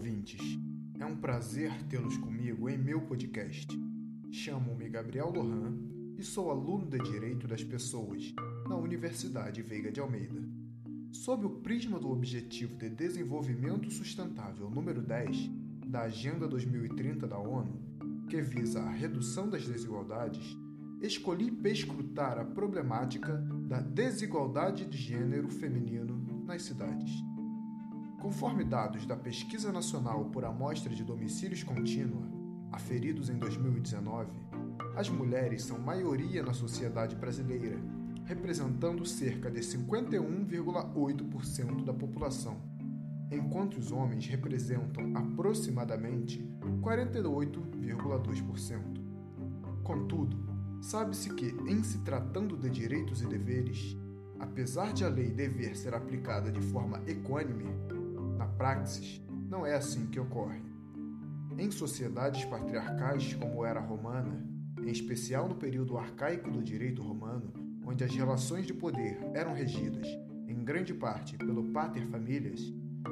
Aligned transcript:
ouvintes. 0.00 0.40
É 0.98 1.04
um 1.04 1.14
prazer 1.14 1.70
tê-los 1.84 2.16
comigo 2.16 2.70
em 2.70 2.78
meu 2.78 3.02
podcast. 3.02 3.68
Chamo-me 4.30 4.88
Gabriel 4.88 5.30
Lohan 5.30 5.76
e 6.16 6.22
sou 6.22 6.50
aluno 6.50 6.86
de 6.86 6.98
Direito 7.00 7.46
das 7.46 7.62
Pessoas 7.62 8.34
na 8.66 8.76
Universidade 8.76 9.60
Veiga 9.60 9.92
de 9.92 10.00
Almeida. 10.00 10.42
Sob 11.12 11.44
o 11.44 11.50
prisma 11.50 11.98
do 11.98 12.08
Objetivo 12.08 12.78
de 12.78 12.88
Desenvolvimento 12.88 13.90
Sustentável 13.90 14.70
número 14.70 15.02
10 15.02 15.50
da 15.86 16.04
Agenda 16.04 16.48
2030 16.48 17.26
da 17.28 17.38
ONU, 17.38 17.78
que 18.26 18.40
visa 18.40 18.80
a 18.80 18.90
redução 18.90 19.50
das 19.50 19.66
desigualdades, 19.66 20.56
escolhi 21.02 21.50
perscrutar 21.50 22.38
a 22.38 22.44
problemática 22.46 23.36
da 23.68 23.82
desigualdade 23.82 24.86
de 24.86 24.96
gênero 24.96 25.50
feminino 25.50 26.42
nas 26.46 26.62
cidades. 26.62 27.10
Conforme 28.20 28.64
dados 28.64 29.06
da 29.06 29.16
Pesquisa 29.16 29.72
Nacional 29.72 30.26
por 30.26 30.44
Amostra 30.44 30.94
de 30.94 31.02
Domicílios 31.02 31.62
Contínua, 31.62 32.28
aferidos 32.70 33.30
em 33.30 33.38
2019, 33.38 34.30
as 34.94 35.08
mulheres 35.08 35.62
são 35.62 35.78
maioria 35.78 36.42
na 36.42 36.52
sociedade 36.52 37.16
brasileira, 37.16 37.80
representando 38.26 39.06
cerca 39.06 39.50
de 39.50 39.60
51,8% 39.60 41.82
da 41.82 41.94
população, 41.94 42.60
enquanto 43.30 43.78
os 43.78 43.90
homens 43.90 44.26
representam 44.26 45.16
aproximadamente 45.16 46.46
48,2%. 46.82 48.82
Contudo, 49.82 50.36
sabe-se 50.82 51.34
que, 51.34 51.56
em 51.66 51.82
se 51.82 52.00
tratando 52.00 52.58
de 52.58 52.68
direitos 52.68 53.22
e 53.22 53.26
deveres, 53.26 53.96
apesar 54.38 54.92
de 54.92 55.06
a 55.06 55.08
lei 55.08 55.30
dever 55.30 55.74
ser 55.74 55.94
aplicada 55.94 56.52
de 56.52 56.60
forma 56.60 57.00
equânime, 57.06 57.64
praxis, 58.60 59.22
não 59.48 59.64
é 59.64 59.74
assim 59.74 60.04
que 60.04 60.20
ocorre. 60.20 60.60
Em 61.56 61.70
sociedades 61.70 62.44
patriarcais 62.44 63.32
como 63.32 63.64
era 63.64 63.80
a 63.80 63.82
romana, 63.82 64.46
em 64.82 64.90
especial 64.90 65.48
no 65.48 65.54
período 65.54 65.96
arcaico 65.96 66.50
do 66.50 66.62
direito 66.62 67.00
romano, 67.00 67.54
onde 67.86 68.04
as 68.04 68.14
relações 68.14 68.66
de 68.66 68.74
poder 68.74 69.18
eram 69.32 69.54
regidas, 69.54 70.06
em 70.46 70.62
grande 70.62 70.92
parte, 70.92 71.38
pelo 71.38 71.72
pater 71.72 72.06
familias, 72.08 72.60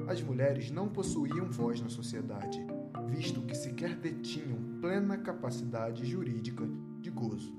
as 0.07 0.21
mulheres 0.21 0.71
não 0.71 0.87
possuíam 0.87 1.51
voz 1.51 1.81
na 1.81 1.89
sociedade, 1.89 2.63
visto 3.07 3.41
que 3.41 3.57
sequer 3.57 3.97
detinham 3.97 4.79
plena 4.83 5.17
capacidade 5.17 6.05
jurídica 6.05 6.69
de 7.01 7.09
gozo. 7.09 7.57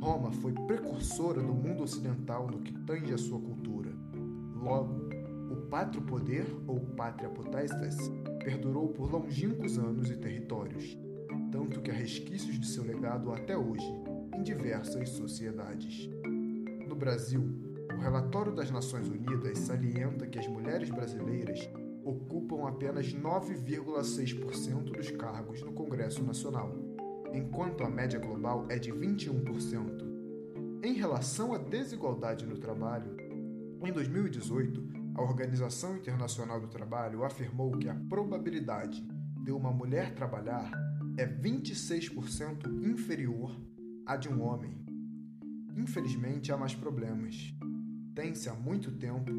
Roma 0.00 0.30
foi 0.30 0.52
precursora 0.52 1.42
do 1.42 1.52
mundo 1.52 1.82
ocidental 1.82 2.46
no 2.46 2.60
que 2.60 2.72
tange 2.72 3.12
a 3.12 3.18
sua 3.18 3.40
cultura. 3.40 3.90
Logo, 4.54 5.01
pátrio 5.56 6.02
poder, 6.02 6.46
ou 6.66 6.80
pátria 6.80 7.28
potestas, 7.28 7.96
perdurou 8.42 8.88
por 8.88 9.10
longínquos 9.10 9.78
anos 9.78 10.10
e 10.10 10.16
territórios, 10.16 10.96
tanto 11.50 11.80
que 11.80 11.90
há 11.90 11.94
resquícios 11.94 12.58
de 12.58 12.66
seu 12.66 12.84
legado 12.84 13.32
até 13.32 13.56
hoje 13.56 13.86
em 14.34 14.42
diversas 14.42 15.10
sociedades. 15.10 16.08
No 16.88 16.94
Brasil, 16.94 17.42
o 17.94 18.00
relatório 18.00 18.54
das 18.54 18.70
Nações 18.70 19.08
Unidas 19.08 19.58
salienta 19.58 20.26
que 20.26 20.38
as 20.38 20.46
mulheres 20.46 20.90
brasileiras 20.90 21.68
ocupam 22.04 22.68
apenas 22.68 23.14
9,6% 23.14 24.92
dos 24.92 25.10
cargos 25.12 25.62
no 25.62 25.72
Congresso 25.72 26.22
Nacional, 26.22 26.74
enquanto 27.32 27.84
a 27.84 27.90
média 27.90 28.18
global 28.18 28.66
é 28.68 28.78
de 28.78 28.92
21%. 28.92 30.12
Em 30.82 30.94
relação 30.94 31.54
à 31.54 31.58
desigualdade 31.58 32.44
no 32.44 32.58
trabalho, 32.58 33.16
em 33.84 33.92
2018, 33.92 35.01
a 35.14 35.20
Organização 35.20 35.96
Internacional 35.96 36.60
do 36.60 36.68
Trabalho 36.68 37.24
afirmou 37.24 37.72
que 37.72 37.88
a 37.88 37.94
probabilidade 37.94 39.06
de 39.44 39.52
uma 39.52 39.70
mulher 39.70 40.14
trabalhar 40.14 40.70
é 41.18 41.26
26% 41.26 42.82
inferior 42.82 43.54
à 44.06 44.16
de 44.16 44.28
um 44.28 44.42
homem. 44.42 44.82
Infelizmente, 45.76 46.50
há 46.50 46.56
mais 46.56 46.74
problemas. 46.74 47.54
Tem-se 48.14 48.48
há 48.48 48.54
muito 48.54 48.90
tempo 48.92 49.30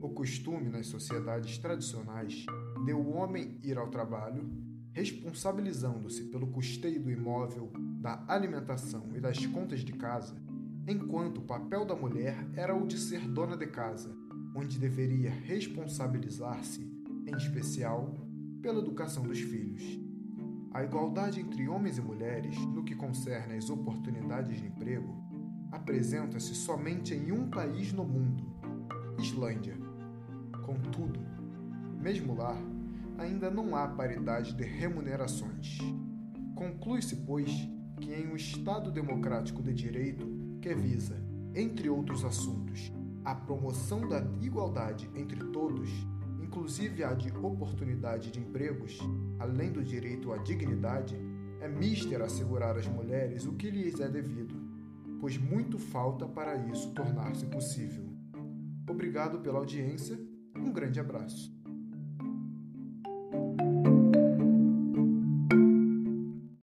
o 0.00 0.08
costume 0.10 0.68
nas 0.68 0.88
sociedades 0.88 1.58
tradicionais 1.58 2.44
de 2.84 2.92
o 2.92 3.10
homem 3.10 3.58
ir 3.62 3.78
ao 3.78 3.88
trabalho, 3.88 4.50
responsabilizando-se 4.92 6.24
pelo 6.24 6.48
custeio 6.48 7.00
do 7.00 7.10
imóvel, 7.10 7.70
da 8.00 8.24
alimentação 8.26 9.10
e 9.14 9.20
das 9.20 9.46
contas 9.46 9.80
de 9.80 9.92
casa, 9.92 10.34
enquanto 10.88 11.38
o 11.38 11.44
papel 11.44 11.84
da 11.84 11.94
mulher 11.94 12.48
era 12.56 12.74
o 12.74 12.86
de 12.86 12.98
ser 12.98 13.28
dona 13.28 13.56
de 13.56 13.66
casa 13.66 14.19
onde 14.54 14.78
deveria 14.78 15.30
responsabilizar-se, 15.30 16.80
em 17.26 17.36
especial, 17.36 18.14
pela 18.60 18.80
educação 18.80 19.22
dos 19.22 19.40
filhos. 19.40 19.82
A 20.72 20.84
igualdade 20.84 21.40
entre 21.40 21.68
homens 21.68 21.98
e 21.98 22.00
mulheres, 22.00 22.56
no 22.66 22.84
que 22.84 22.94
concerne 22.94 23.56
às 23.56 23.70
oportunidades 23.70 24.60
de 24.60 24.66
emprego, 24.66 25.20
apresenta-se 25.72 26.54
somente 26.54 27.14
em 27.14 27.32
um 27.32 27.48
país 27.48 27.92
no 27.92 28.04
mundo, 28.04 28.44
Islândia. 29.18 29.76
Contudo, 30.64 31.20
mesmo 32.00 32.34
lá, 32.34 32.56
ainda 33.18 33.50
não 33.50 33.74
há 33.74 33.88
paridade 33.88 34.54
de 34.54 34.64
remunerações. 34.64 35.78
Conclui-se, 36.54 37.16
pois, 37.16 37.50
que 38.00 38.12
em 38.12 38.28
um 38.28 38.36
Estado 38.36 38.90
democrático 38.90 39.62
de 39.62 39.74
direito 39.74 40.26
que 40.60 40.74
visa, 40.74 41.16
entre 41.54 41.88
outros 41.88 42.24
assuntos, 42.24 42.92
a 43.24 43.34
promoção 43.34 44.08
da 44.08 44.20
igualdade 44.40 45.10
entre 45.14 45.38
todos, 45.46 45.90
inclusive 46.42 47.04
a 47.04 47.14
de 47.14 47.30
oportunidade 47.30 48.30
de 48.30 48.40
empregos, 48.40 48.98
além 49.38 49.70
do 49.72 49.84
direito 49.84 50.32
à 50.32 50.38
dignidade, 50.38 51.16
é 51.60 51.68
mister 51.68 52.22
assegurar 52.22 52.76
às 52.76 52.86
mulheres 52.86 53.46
o 53.46 53.52
que 53.52 53.70
lhes 53.70 54.00
é 54.00 54.08
devido, 54.08 54.54
pois 55.20 55.36
muito 55.36 55.78
falta 55.78 56.26
para 56.26 56.56
isso 56.68 56.92
tornar-se 56.92 57.46
possível. 57.46 58.08
Obrigado 58.88 59.40
pela 59.40 59.58
audiência, 59.58 60.18
um 60.56 60.72
grande 60.72 60.98
abraço. 60.98 61.59